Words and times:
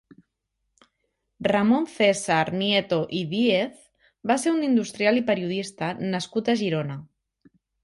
Ramon 1.47 1.85
Cèsar 1.95 2.39
Nieto 2.61 2.99
i 3.19 3.21
Díez 3.35 3.85
va 4.33 4.39
ser 4.47 4.55
un 4.55 4.65
industrial 4.71 5.23
i 5.23 5.25
periodista 5.31 5.93
nascut 6.15 6.53
a 6.55 6.59
Girona. 6.65 7.01